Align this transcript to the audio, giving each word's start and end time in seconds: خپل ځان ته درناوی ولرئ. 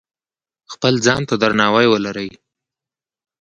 خپل 0.73 0.93
ځان 1.05 1.21
ته 1.29 1.35
درناوی 1.41 1.85
ولرئ. 1.89 2.29